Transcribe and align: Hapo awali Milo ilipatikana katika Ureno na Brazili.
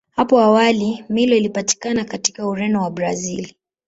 Hapo 0.15 0.39
awali 0.39 1.05
Milo 1.09 1.35
ilipatikana 1.35 2.05
katika 2.05 2.47
Ureno 2.47 2.81
na 2.81 2.89
Brazili. 2.89 3.55